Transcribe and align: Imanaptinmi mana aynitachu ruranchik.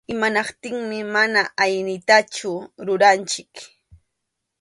Imanaptinmi 0.13 0.99
mana 1.13 1.41
aynitachu 1.65 2.51
ruranchik. 2.85 3.51